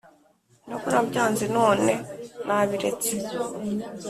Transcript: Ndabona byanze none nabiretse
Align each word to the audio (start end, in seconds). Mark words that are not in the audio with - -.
Ndabona 0.65 0.99
byanze 1.09 1.45
none 1.57 1.91
nabiretse 2.45 3.13